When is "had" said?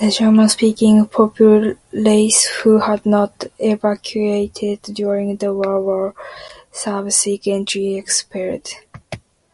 2.80-3.06